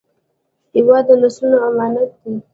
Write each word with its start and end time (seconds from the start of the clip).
هېواد 0.75 1.03
د 1.07 1.11
نسلونو 1.21 1.57
امانت 1.69 2.09
دی 2.21 2.33